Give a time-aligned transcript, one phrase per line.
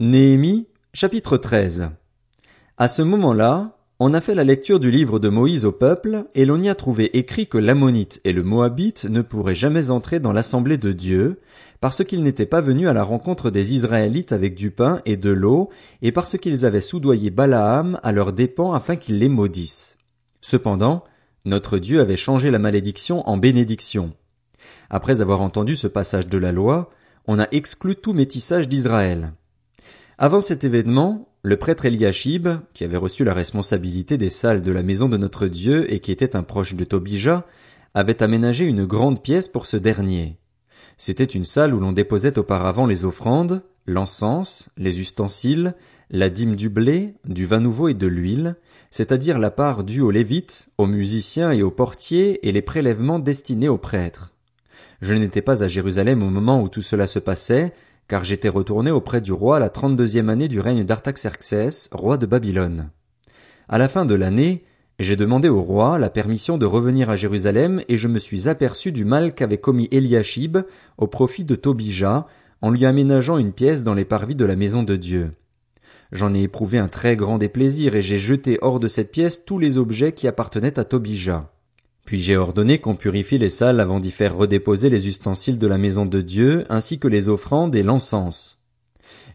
[0.00, 1.90] Néhémie, chapitre 13.
[2.78, 6.44] À ce moment-là, on a fait la lecture du livre de Moïse au peuple, et
[6.44, 10.32] l'on y a trouvé écrit que l'ammonite et le moabite ne pourraient jamais entrer dans
[10.32, 11.38] l'assemblée de Dieu,
[11.80, 15.30] parce qu'ils n'étaient pas venus à la rencontre des Israélites avec du pain et de
[15.30, 15.70] l'eau,
[16.02, 19.96] et parce qu'ils avaient soudoyé Balaam à leurs dépens afin qu'ils les maudissent.
[20.40, 21.04] Cependant,
[21.44, 24.12] notre Dieu avait changé la malédiction en bénédiction.
[24.90, 26.90] Après avoir entendu ce passage de la loi,
[27.28, 29.34] on a exclu tout métissage d'Israël.
[30.16, 34.84] Avant cet événement, le prêtre Eliashib, qui avait reçu la responsabilité des salles de la
[34.84, 37.44] maison de notre Dieu et qui était un proche de Tobija,
[37.94, 40.36] avait aménagé une grande pièce pour ce dernier.
[40.98, 45.74] C'était une salle où l'on déposait auparavant les offrandes, l'encens, les ustensiles,
[46.10, 48.54] la dîme du blé, du vin nouveau et de l'huile,
[48.92, 53.68] c'est-à-dire la part due aux Lévites, aux musiciens et aux portiers et les prélèvements destinés
[53.68, 54.30] aux prêtres.
[55.00, 57.72] Je n'étais pas à Jérusalem au moment où tout cela se passait,
[58.08, 62.90] car j'étais retourné auprès du roi la trente-deuxième année du règne d'Artaxerxès, roi de Babylone.
[63.68, 64.64] À la fin de l'année,
[64.98, 68.92] j'ai demandé au roi la permission de revenir à Jérusalem et je me suis aperçu
[68.92, 70.58] du mal qu'avait commis Eliashib
[70.98, 72.26] au profit de Tobija
[72.60, 75.32] en lui aménageant une pièce dans les parvis de la maison de Dieu.
[76.12, 79.58] J'en ai éprouvé un très grand déplaisir et j'ai jeté hors de cette pièce tous
[79.58, 81.53] les objets qui appartenaient à Tobija.
[82.04, 85.78] Puis j'ai ordonné qu'on purifie les salles avant d'y faire redéposer les ustensiles de la
[85.78, 88.58] maison de Dieu, ainsi que les offrandes et l'encens.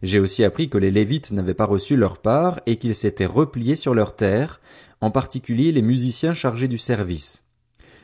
[0.03, 3.75] J'ai aussi appris que les Lévites n'avaient pas reçu leur part et qu'ils s'étaient repliés
[3.75, 4.61] sur leurs terres,
[5.01, 7.43] en particulier les musiciens chargés du service.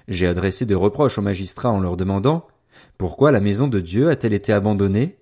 [0.07, 2.47] J'ai adressé des reproches aux magistrats en leur demandant
[2.97, 5.17] Pourquoi la maison de Dieu a-t-elle été abandonnée?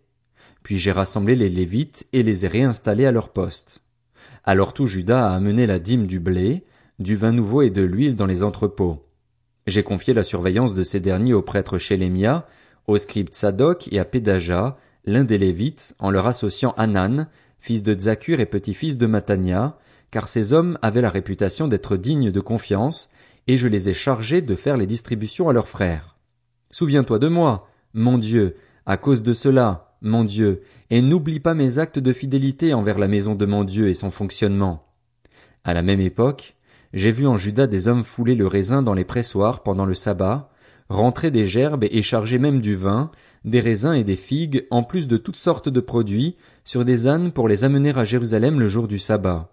[0.64, 3.84] Puis j'ai rassemblé les Lévites et les ai réinstallés à leur poste.
[4.46, 6.64] Alors tout Judas a amené la dîme du blé,
[7.00, 9.06] du vin nouveau et de l'huile dans les entrepôts.
[9.66, 12.46] J'ai confié la surveillance de ces derniers au prêtre Shélémia,
[12.88, 17.28] au scribe Tsadok et à Pédaja, l'un des Lévites, en leur associant Hanan,
[17.60, 19.78] fils de Tzakur et petit-fils de Matania,
[20.12, 23.10] car ces hommes avaient la réputation d'être dignes de confiance,
[23.48, 26.18] et je les ai chargés de faire les distributions à leurs frères.
[26.72, 28.56] Souviens-toi de moi, mon Dieu,
[28.86, 33.08] à cause de cela, mon Dieu, et n'oublie pas mes actes de fidélité envers la
[33.08, 34.86] maison de mon Dieu et son fonctionnement.
[35.64, 36.56] À la même époque,
[36.94, 40.50] j'ai vu en Juda des hommes fouler le raisin dans les pressoirs pendant le sabbat,
[40.90, 43.10] rentrer des gerbes et charger même du vin,
[43.46, 47.32] des raisins et des figues, en plus de toutes sortes de produits, sur des ânes
[47.32, 49.50] pour les amener à Jérusalem le jour du sabbat.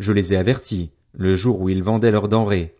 [0.00, 2.74] Je les ai avertis, le jour où ils vendaient leurs denrées.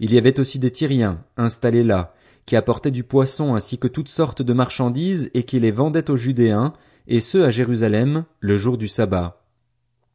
[0.00, 2.14] Il y avait aussi des Tyriens, installés là,
[2.46, 6.16] qui apportaient du poisson ainsi que toutes sortes de marchandises et qui les vendaient aux
[6.16, 6.72] Judéens,
[7.06, 9.42] et ceux à Jérusalem, le jour du sabbat.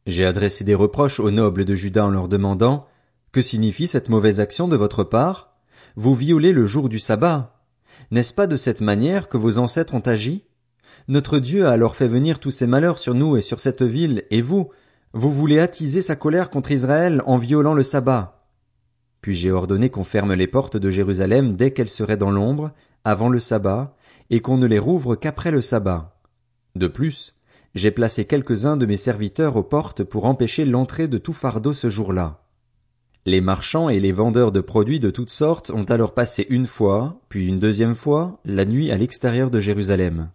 [0.06, 2.86] J'ai adressé des reproches aux nobles de Juda en leur demandant,
[3.32, 5.56] que signifie cette mauvaise action de votre part?
[5.96, 7.60] Vous violez le jour du sabbat.
[8.10, 10.44] N'est-ce pas de cette manière que vos ancêtres ont agi?
[11.06, 14.24] Notre Dieu a alors fait venir tous ces malheurs sur nous et sur cette ville,
[14.30, 14.70] et vous,
[15.12, 18.46] vous voulez attiser sa colère contre Israël en violant le sabbat.
[19.20, 22.72] Puis j'ai ordonné qu'on ferme les portes de Jérusalem dès qu'elles seraient dans l'ombre,
[23.04, 23.94] avant le sabbat,
[24.30, 26.20] et qu'on ne les rouvre qu'après le sabbat.
[26.74, 27.34] De plus,
[27.74, 31.88] j'ai placé quelques-uns de mes serviteurs aux portes pour empêcher l'entrée de tout fardeau ce
[31.88, 32.40] jour-là.
[33.26, 37.20] Les marchands et les vendeurs de produits de toutes sortes ont alors passé une fois,
[37.28, 40.30] puis une deuxième fois, la nuit à l'extérieur de Jérusalem.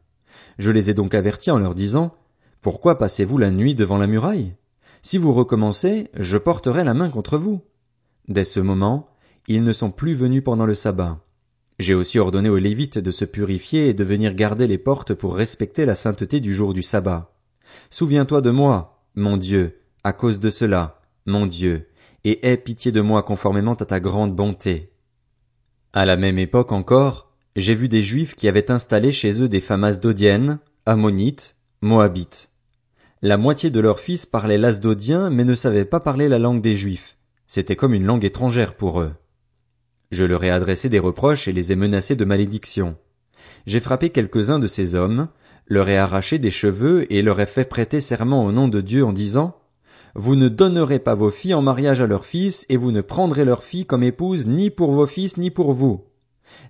[0.60, 2.16] Je les ai donc avertis en leur disant,
[2.62, 4.54] Pourquoi passez-vous la nuit devant la muraille?
[5.02, 7.62] Si vous recommencez, je porterai la main contre vous.
[8.28, 9.10] Dès ce moment,
[9.48, 11.20] ils ne sont plus venus pendant le sabbat.
[11.80, 15.36] J'ai aussi ordonné aux Lévites de se purifier et de venir garder les portes pour
[15.36, 17.34] respecter la sainteté du jour du sabbat.
[17.90, 21.88] Souviens-toi de moi, mon Dieu, à cause de cela, mon Dieu,
[22.26, 24.92] et aie pitié de moi conformément à ta grande bonté.
[25.94, 29.62] À la même époque encore, j'ai vu des Juifs qui avaient installé chez eux des
[29.62, 32.50] femmes asdodiennes, ammonites, moabites.
[33.22, 36.76] La moitié de leurs fils parlaient l'asdodien mais ne savaient pas parler la langue des
[36.76, 37.16] Juifs.
[37.48, 39.14] C'était comme une langue étrangère pour eux.
[40.12, 42.98] Je leur ai adressé des reproches et les ai menacés de malédiction.
[43.68, 45.30] J'ai frappé quelques-uns de ces hommes,
[45.68, 49.06] leur ai arraché des cheveux et leur ai fait prêter serment au nom de Dieu
[49.06, 49.58] en disant
[50.16, 53.44] vous ne donnerez pas vos filles en mariage à leurs fils, et vous ne prendrez
[53.44, 56.06] leurs filles comme épouses ni pour vos fils ni pour vous.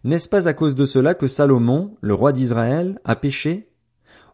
[0.04, 3.70] N'est-ce pas à cause de cela que Salomon, le roi d'Israël, a péché?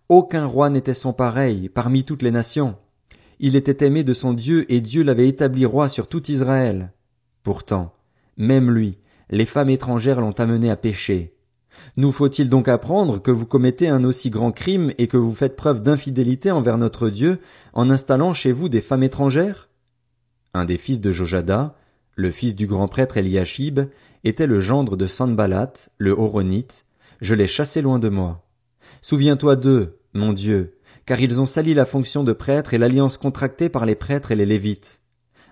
[0.07, 2.77] Aucun roi n'était son pareil parmi toutes les nations.
[3.39, 6.93] Il était aimé de son Dieu et Dieu l'avait établi roi sur tout Israël.
[7.43, 7.93] Pourtant,
[8.37, 8.97] même lui,
[9.29, 11.33] les femmes étrangères l'ont amené à pécher.
[11.97, 15.55] Nous faut-il donc apprendre que vous commettez un aussi grand crime et que vous faites
[15.55, 17.39] preuve d'infidélité envers notre Dieu
[17.73, 19.69] en installant chez vous des femmes étrangères?
[20.53, 21.75] Un des fils de Jojada,
[22.15, 23.81] le fils du grand prêtre Eliashib,
[24.23, 26.85] était le gendre de Sanballat, le Horonite,
[27.21, 28.45] je l'ai chassé loin de moi.
[29.01, 33.69] Souviens-toi d'eux, mon Dieu, car ils ont sali la fonction de prêtre et l'alliance contractée
[33.69, 35.01] par les prêtres et les lévites.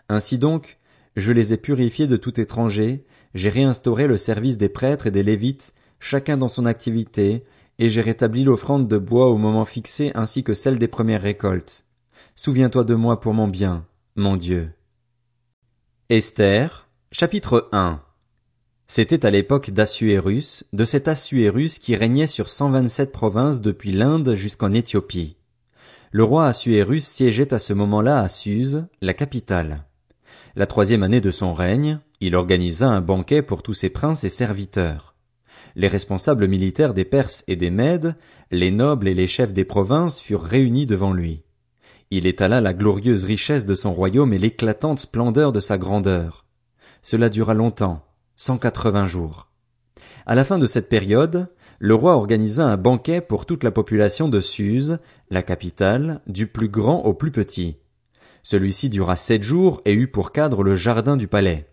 [0.09, 0.79] Ainsi donc,
[1.15, 5.23] je les ai purifiés de tout étranger, j'ai réinstauré le service des prêtres et des
[5.23, 7.43] lévites, chacun dans son activité,
[7.77, 11.85] et j'ai rétabli l'offrande de bois au moment fixé ainsi que celle des premières récoltes.
[12.35, 13.85] Souviens-toi de moi pour mon bien,
[14.15, 14.71] mon Dieu.
[16.09, 18.01] Esther, chapitre 1
[18.87, 24.33] C'était à l'époque d'Assuérus, de cet Assuérus qui régnait sur cent vingt-sept provinces depuis l'Inde
[24.33, 25.37] jusqu'en Éthiopie.
[26.11, 29.85] Le roi Assuérus siégeait à ce moment-là à Suse, la capitale.
[30.55, 34.29] La troisième année de son règne, il organisa un banquet pour tous ses princes et
[34.29, 35.08] serviteurs.
[35.75, 38.15] Les responsables militaires des Perses et des Mèdes,
[38.51, 41.43] les nobles et les chefs des provinces furent réunis devant lui.
[42.11, 46.45] Il étala la glorieuse richesse de son royaume et l'éclatante splendeur de sa grandeur.
[47.01, 48.03] Cela dura longtemps,
[48.35, 49.47] cent quatre-vingts jours.
[50.25, 54.27] À la fin de cette période, le roi organisa un banquet pour toute la population
[54.27, 57.77] de Suse, la capitale, du plus grand au plus petit.
[58.43, 61.68] Celui-ci dura sept jours et eut pour cadre le jardin du palais.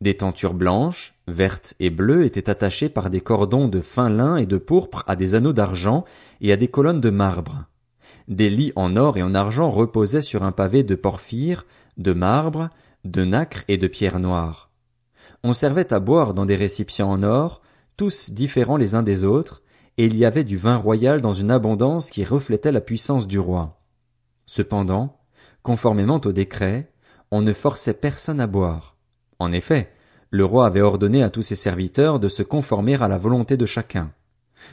[0.00, 4.46] Des tentures blanches, vertes et bleues étaient attachées par des cordons de fin lin et
[4.46, 6.04] de pourpre à des anneaux d'argent
[6.40, 7.64] et à des colonnes de marbre.
[8.28, 12.70] Des lits en or et en argent reposaient sur un pavé de porphyre, de marbre,
[13.04, 14.70] de nacre et de pierre noire.
[15.42, 17.60] On servait à boire dans des récipients en or,
[17.96, 19.62] tous différents les uns des autres,
[19.98, 23.38] et il y avait du vin royal dans une abondance qui reflétait la puissance du
[23.38, 23.80] roi.
[24.46, 25.20] Cependant,
[25.62, 26.90] conformément au décret,
[27.30, 28.93] on ne forçait personne à boire.
[29.44, 29.90] En effet,
[30.30, 33.66] le roi avait ordonné à tous ses serviteurs de se conformer à la volonté de
[33.66, 34.10] chacun.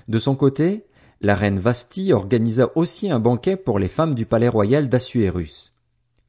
[0.07, 0.85] De son côté,
[1.19, 5.73] la reine Vasti organisa aussi un banquet pour les femmes du palais royal d'Assuérus.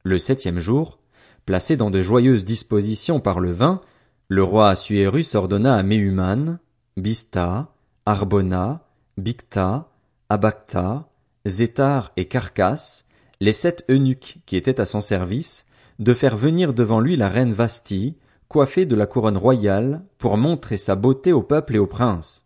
[0.03, 0.99] Le septième jour,
[1.45, 3.79] placé dans de joyeuses dispositions par le vin,
[4.27, 6.59] le roi Assuérus ordonna à Méhuman,
[6.97, 7.73] Bista,
[8.05, 8.85] Arbona,
[9.17, 9.89] Bicta,
[10.27, 11.07] Abacta,
[11.45, 13.05] Zétar et Carcasse,
[13.39, 15.65] les sept eunuques qui étaient à son service,
[15.99, 18.17] de faire venir devant lui la reine Vasti,
[18.53, 22.45] coiffée de la couronne royale, pour montrer sa beauté au peuple et aux princes.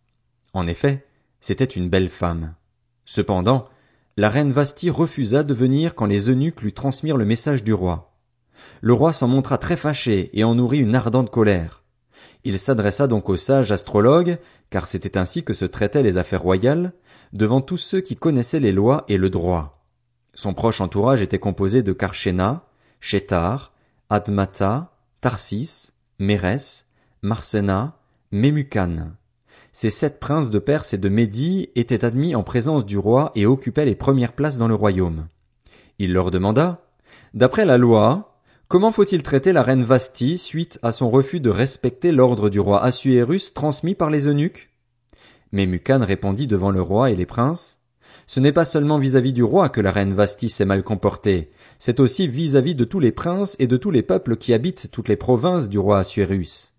[0.54, 1.06] En effet,
[1.42, 2.56] c'était une belle femme.
[3.04, 3.66] Cependant,
[4.16, 8.16] la reine Vasti refusa de venir quand les eunuques lui transmirent le message du roi.
[8.80, 11.84] Le roi s'en montra très fâché et en nourrit une ardente colère.
[12.46, 14.40] Il s'adressa donc aux sages astrologues,
[14.70, 16.94] car c'était ainsi que se traitaient les affaires royales,
[17.34, 19.86] devant tous ceux qui connaissaient les lois et le droit.
[20.36, 22.64] Son proche entourage était composé de Karshena,
[23.02, 23.74] Shetar,
[24.10, 26.88] Admata, Tarsis, Mérès,
[27.22, 28.00] Marsena,
[28.32, 29.12] Memucan.
[29.72, 33.46] Ces sept princes de Perse et de Médie étaient admis en présence du roi et
[33.46, 35.28] occupaient les premières places dans le royaume.
[36.00, 36.88] Il leur demanda,
[37.36, 42.12] D'après la loi, comment faut-il traiter la reine Vasti suite à son refus de respecter
[42.12, 44.72] l'ordre du roi Assuérus transmis par les eunuques?
[45.52, 47.77] Memucan répondit devant le roi et les princes,
[48.28, 52.02] ce n'est pas seulement vis-à-vis du roi que la reine Vasti s'est mal comportée, c'est
[52.02, 55.16] aussi vis-à-vis de tous les princes et de tous les peuples qui habitent toutes les
[55.16, 56.74] provinces du roi Assuérus.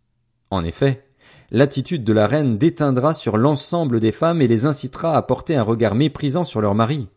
[0.51, 1.05] En effet,
[1.51, 5.63] l'attitude de la reine déteindra sur l'ensemble des femmes et les incitera à porter un
[5.63, 7.09] regard méprisant sur leur mari.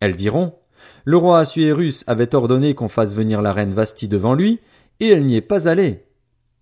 [0.00, 0.54] Elles diront,
[1.04, 4.58] le roi Assuérus avait ordonné qu'on fasse venir la reine Vasti devant lui,
[4.98, 6.04] et elle n'y est pas allée.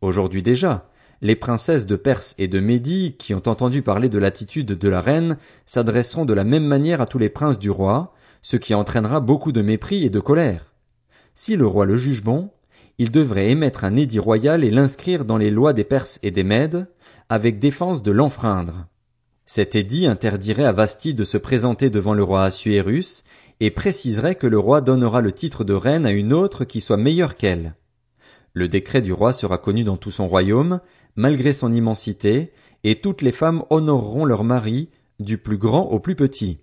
[0.02, 0.90] Aujourd'hui déjà,
[1.22, 5.00] les princesses de Perse et de Médie, qui ont entendu parler de l'attitude de la
[5.00, 9.20] reine, s'adresseront de la même manière à tous les princes du roi, ce qui entraînera
[9.20, 10.72] beaucoup de mépris et de colère.
[11.35, 12.50] Si le roi le juge bon,
[12.99, 16.44] il devrait émettre un édit royal et l'inscrire dans les lois des Perses et des
[16.44, 16.87] Mèdes,
[17.28, 18.87] avec défense de l'enfreindre.
[19.44, 23.23] Cet édit interdirait à Vasti de se présenter devant le roi Assuérus,
[23.61, 26.96] et préciserait que le roi donnera le titre de reine à une autre qui soit
[26.96, 27.75] meilleure qu'elle.
[28.56, 30.80] Le décret du roi sera connu dans tout son royaume,
[31.14, 34.88] malgré son immensité, et toutes les femmes honoreront leur mari,
[35.20, 36.58] du plus grand au plus petit.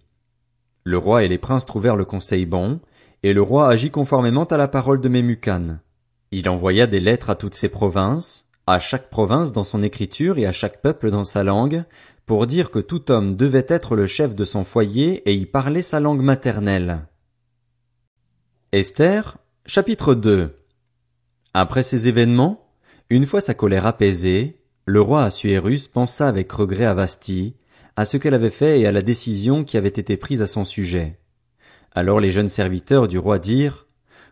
[0.85, 2.79] Le roi et les princes trouvèrent le conseil bon,
[3.21, 5.77] et le roi agit conformément à la parole de Memucan.
[6.31, 10.47] Il envoya des lettres à toutes ses provinces, à chaque province dans son écriture et
[10.47, 11.83] à chaque peuple dans sa langue,
[12.25, 15.83] pour dire que tout homme devait être le chef de son foyer et y parler
[15.83, 17.05] sa langue maternelle.
[18.71, 20.55] Esther, chapitre 2
[21.55, 22.65] Après ces événements,
[23.11, 27.53] une fois sa colère apaisée, le roi Assuérus pensa avec regret à Vasti,
[27.95, 30.65] à ce qu'elle avait fait et à la décision qui avait été prise à son
[30.65, 31.19] sujet.
[31.91, 33.85] Alors les jeunes serviteurs du roi dirent,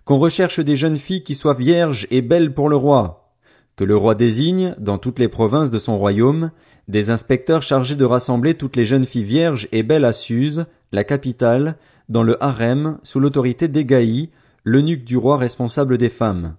[0.04, 3.36] qu'on recherche des jeunes filles qui soient vierges et belles pour le roi,
[3.76, 6.50] que le roi désigne, dans toutes les provinces de son royaume,
[6.88, 11.04] des inspecteurs chargés de rassembler toutes les jeunes filles vierges et belles à Suse, la
[11.04, 11.78] capitale,
[12.10, 14.32] dans le harem, sous l'autorité d'Égaï,
[14.64, 16.56] l'eunuque du roi responsable des femmes.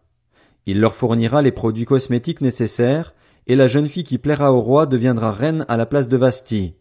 [0.67, 3.15] Il leur fournira les produits cosmétiques nécessaires,
[3.47, 6.75] et la jeune fille qui plaira au roi deviendra reine à la place de Vasti.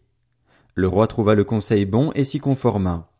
[0.74, 3.10] Le roi trouva le conseil bon et s'y conforma.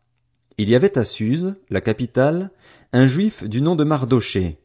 [0.57, 2.51] Il y avait à Suse, la capitale,
[2.93, 4.59] un juif du nom de Mardoché.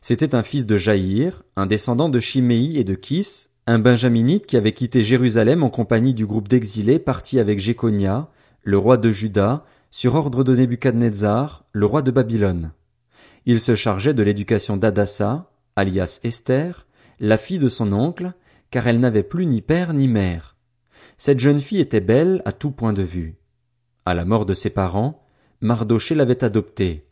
[0.00, 4.56] C'était un fils de Jaïr, un descendant de Chiméi et de Kis, un benjaminite qui
[4.56, 8.28] avait quitté Jérusalem en compagnie du groupe d'exilés partis avec Jéconia,
[8.62, 12.72] le roi de Juda, sur ordre de Nebuchadnezzar, le roi de Babylone.
[13.46, 16.86] Il se chargeait de l'éducation d'Adassa, alias Esther,
[17.18, 18.32] la fille de son oncle,
[18.70, 20.56] car elle n'avait plus ni père ni mère.
[21.18, 23.36] Cette jeune fille était belle à tout point de vue.
[24.04, 25.22] À la mort de ses parents,
[25.60, 27.04] Mardoché l'avait adoptée.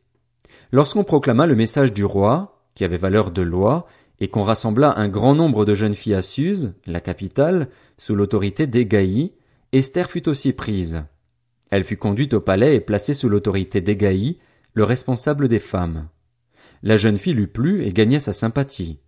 [0.73, 3.87] Lorsqu'on proclama le message du roi, qui avait valeur de loi,
[4.21, 7.69] et qu'on rassembla un grand nombre de jeunes filles à Suse, la capitale,
[7.99, 9.33] sous l'autorité d'Égaï,
[9.73, 11.05] Esther fut aussi prise.
[11.71, 14.39] Elle fut conduite au palais et placée sous l'autorité d'Égaï,
[14.73, 16.09] le responsable des femmes.
[16.83, 19.01] La jeune fille lui plut et gagna sa sympathie.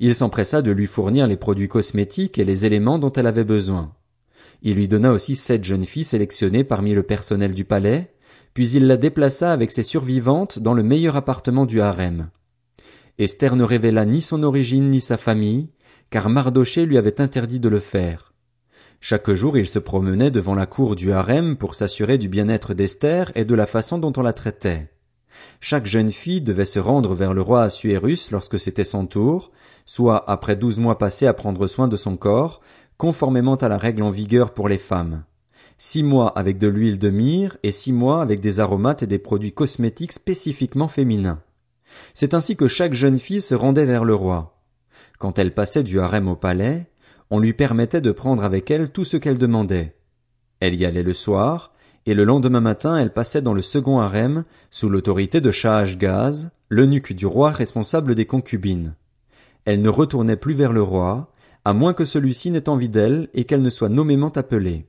[0.00, 3.92] Il s'empressa de lui fournir les produits cosmétiques et les éléments dont elle avait besoin.
[4.62, 8.14] Il lui donna aussi sept jeunes filles sélectionnées parmi le personnel du palais,
[8.54, 12.30] puis il la déplaça avec ses survivantes dans le meilleur appartement du harem.
[13.18, 15.68] Esther ne révéla ni son origine ni sa famille,
[16.10, 18.32] car Mardoché lui avait interdit de le faire.
[19.00, 23.32] Chaque jour il se promenait devant la cour du harem pour s'assurer du bien-être d'Esther
[23.34, 24.90] et de la façon dont on la traitait.
[25.60, 29.50] Chaque jeune fille devait se rendre vers le roi Assuérus lorsque c'était son tour,
[29.86, 32.60] soit après douze mois passés à prendre soin de son corps,
[32.96, 35.24] conformément à la règle en vigueur pour les femmes.
[35.78, 39.18] Six mois avec de l'huile de myrrhe et six mois avec des aromates et des
[39.18, 41.40] produits cosmétiques spécifiquement féminins.
[42.14, 44.60] C'est ainsi que chaque jeune fille se rendait vers le roi.
[45.18, 46.86] Quand elle passait du harem au palais,
[47.30, 49.96] on lui permettait de prendre avec elle tout ce qu'elle demandait.
[50.60, 51.71] Elle y allait le soir,
[52.06, 55.50] et le lendemain matin elle passait dans le second harem, sous l'autorité de
[55.96, 58.94] Gaz, l'eunuque du roi responsable des concubines.
[59.64, 61.32] Elle ne retournait plus vers le roi,
[61.64, 64.86] à moins que celui-ci n'ait envie d'elle et qu'elle ne soit nommément appelée.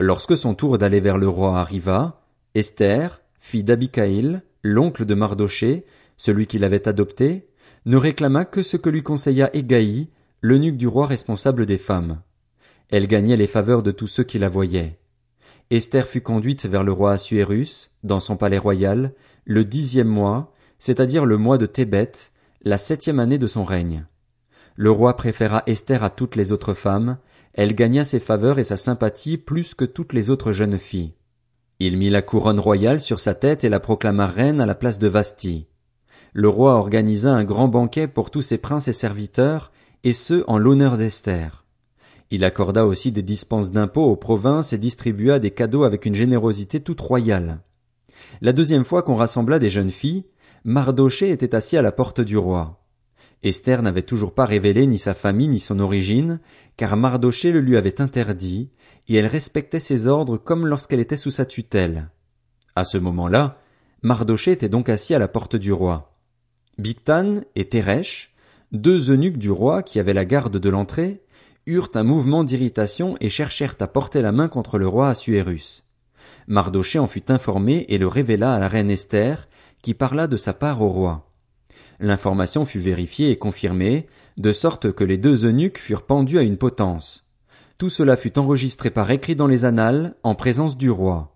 [0.00, 2.22] Lorsque son tour d'aller vers le roi arriva,
[2.54, 5.84] Esther, fille d'Abicaïl, l'oncle de Mardoché,
[6.16, 7.48] celui qui l'avait adopté,
[7.86, 10.08] ne réclama que ce que lui conseilla Égaï,
[10.40, 12.20] l'eunuque du roi responsable des femmes.
[12.90, 14.98] Elle gagnait les faveurs de tous ceux qui la voyaient.
[15.70, 19.12] Esther fut conduite vers le roi Assuérus, dans son palais royal,
[19.44, 22.12] le dixième mois, c'est-à-dire le mois de Thébet,
[22.62, 24.06] la septième année de son règne.
[24.76, 27.18] Le roi préféra Esther à toutes les autres femmes,
[27.52, 31.14] elle gagna ses faveurs et sa sympathie plus que toutes les autres jeunes filles.
[31.78, 34.98] Il mit la couronne royale sur sa tête et la proclama reine à la place
[34.98, 35.68] de Vasti
[36.34, 39.70] le roi organisa un grand banquet pour tous ses princes et serviteurs,
[40.02, 41.63] et ce en l'honneur d'Esther.
[42.30, 46.80] Il accorda aussi des dispenses d'impôts aux provinces et distribua des cadeaux avec une générosité
[46.80, 47.60] toute royale.
[48.40, 50.24] La deuxième fois qu'on rassembla des jeunes filles,
[50.64, 52.80] Mardoché était assis à la porte du roi.
[53.42, 56.40] Esther n'avait toujours pas révélé ni sa famille ni son origine,
[56.78, 58.70] car Mardoché le lui avait interdit,
[59.08, 62.08] et elle respectait ses ordres comme lorsqu'elle était sous sa tutelle.
[62.74, 63.58] À ce moment-là,
[64.02, 66.16] Mardoché était donc assis à la porte du roi.
[66.78, 68.34] Bictan et Teresh,
[68.72, 71.22] deux eunuques du roi qui avaient la garde de l'entrée,
[71.66, 75.84] eurent un mouvement d'irritation et cherchèrent à porter la main contre le roi Assuérus.
[76.46, 79.48] Mardoché en fut informé et le révéla à la reine Esther,
[79.82, 81.30] qui parla de sa part au roi.
[82.00, 84.06] L'information fut vérifiée et confirmée,
[84.36, 87.24] de sorte que les deux eunuques furent pendus à une potence.
[87.78, 91.33] Tout cela fut enregistré par écrit dans les annales, en présence du roi.